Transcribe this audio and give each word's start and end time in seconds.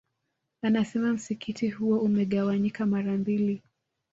Anasema 0.61 1.13
msikiti 1.13 1.69
huo 1.69 1.99
umegawanyika 1.99 2.85
mara 2.85 3.11
mbili 3.17 3.61